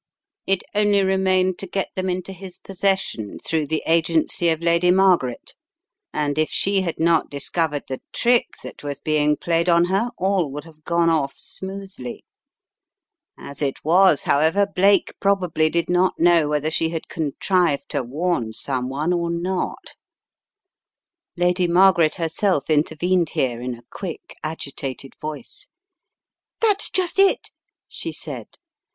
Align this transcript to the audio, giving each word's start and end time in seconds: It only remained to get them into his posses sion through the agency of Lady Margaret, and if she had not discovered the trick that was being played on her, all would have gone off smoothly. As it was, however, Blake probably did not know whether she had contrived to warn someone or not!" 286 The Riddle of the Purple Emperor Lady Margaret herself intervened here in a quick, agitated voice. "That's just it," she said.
It 0.47 0.63
only 0.73 1.03
remained 1.03 1.59
to 1.59 1.67
get 1.67 1.89
them 1.93 2.09
into 2.09 2.33
his 2.33 2.57
posses 2.57 2.99
sion 3.01 3.37
through 3.37 3.67
the 3.67 3.83
agency 3.85 4.49
of 4.49 4.59
Lady 4.59 4.89
Margaret, 4.89 5.53
and 6.11 6.39
if 6.39 6.49
she 6.49 6.81
had 6.81 6.99
not 6.99 7.29
discovered 7.29 7.83
the 7.87 8.01
trick 8.11 8.47
that 8.63 8.81
was 8.83 8.97
being 8.99 9.37
played 9.37 9.69
on 9.69 9.85
her, 9.85 10.09
all 10.17 10.49
would 10.49 10.63
have 10.63 10.83
gone 10.85 11.11
off 11.11 11.37
smoothly. 11.37 12.25
As 13.37 13.61
it 13.61 13.85
was, 13.85 14.23
however, 14.23 14.65
Blake 14.65 15.13
probably 15.19 15.69
did 15.69 15.87
not 15.87 16.15
know 16.19 16.47
whether 16.47 16.71
she 16.71 16.89
had 16.89 17.07
contrived 17.07 17.87
to 17.89 18.01
warn 18.01 18.53
someone 18.53 19.13
or 19.13 19.29
not!" 19.29 19.93
286 21.37 21.37
The 21.37 21.43
Riddle 21.43 21.53
of 21.53 21.53
the 21.53 21.61
Purple 21.61 21.61
Emperor 21.61 21.65
Lady 21.67 21.67
Margaret 21.67 22.15
herself 22.15 22.69
intervened 22.71 23.29
here 23.35 23.61
in 23.61 23.75
a 23.75 23.83
quick, 23.91 24.33
agitated 24.43 25.13
voice. 25.21 25.67
"That's 26.59 26.89
just 26.89 27.19
it," 27.19 27.51
she 27.87 28.11
said. 28.11 28.57